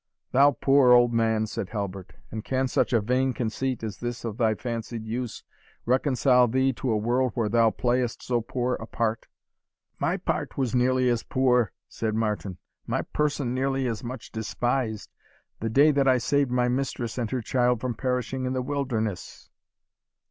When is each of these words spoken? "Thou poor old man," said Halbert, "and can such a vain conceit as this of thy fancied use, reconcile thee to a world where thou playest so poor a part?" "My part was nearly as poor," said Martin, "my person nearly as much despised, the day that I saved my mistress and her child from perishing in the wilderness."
"Thou 0.31 0.53
poor 0.53 0.93
old 0.93 1.13
man," 1.13 1.45
said 1.45 1.69
Halbert, 1.69 2.13
"and 2.31 2.43
can 2.43 2.67
such 2.67 2.91
a 2.91 2.99
vain 3.01 3.33
conceit 3.33 3.83
as 3.83 3.99
this 3.99 4.25
of 4.25 4.35
thy 4.37 4.55
fancied 4.55 5.05
use, 5.05 5.43
reconcile 5.85 6.47
thee 6.47 6.73
to 6.73 6.89
a 6.91 6.97
world 6.97 7.33
where 7.35 7.49
thou 7.49 7.69
playest 7.69 8.23
so 8.23 8.41
poor 8.41 8.73
a 8.77 8.87
part?" 8.87 9.27
"My 9.99 10.17
part 10.17 10.57
was 10.57 10.73
nearly 10.73 11.07
as 11.07 11.21
poor," 11.21 11.71
said 11.87 12.15
Martin, 12.15 12.57
"my 12.87 13.03
person 13.03 13.53
nearly 13.53 13.85
as 13.85 14.03
much 14.03 14.31
despised, 14.31 15.11
the 15.59 15.69
day 15.69 15.91
that 15.91 16.07
I 16.07 16.17
saved 16.17 16.49
my 16.49 16.67
mistress 16.67 17.19
and 17.19 17.29
her 17.29 17.43
child 17.43 17.79
from 17.79 17.93
perishing 17.93 18.45
in 18.45 18.53
the 18.53 18.63
wilderness." 18.63 19.51